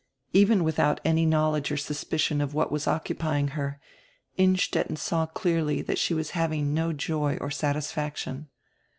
Even 0.33 0.61
widiout 0.63 0.97
any 1.05 1.27
knowledge 1.27 1.71
or 1.71 1.77
suspicion 1.77 2.41
of 2.41 2.55
what 2.55 2.71
was 2.71 2.87
occupying 2.87 3.49
her, 3.49 3.79
Innstetten 4.35 4.95
saw 4.95 5.27
clearly 5.27 5.83
diat 5.83 5.97
she 5.97 6.15
was 6.15 6.31
having 6.31 6.73
no 6.73 6.91
joy 6.91 7.37
or 7.39 7.51
satisfaction. 7.51 8.49